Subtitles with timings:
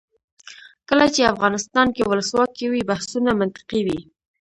[0.89, 3.99] کله چې افغانستان کې ولسواکي وي بحثونه منطقي وي.